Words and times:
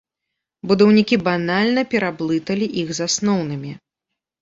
Будаўнікі 0.71 1.19
банальна 1.27 1.81
пераблыталі 1.93 2.73
іх 2.85 2.97
з 2.97 3.07
асноўнымі. 3.11 3.81